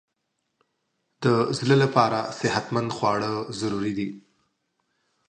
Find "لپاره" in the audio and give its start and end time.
1.83-2.19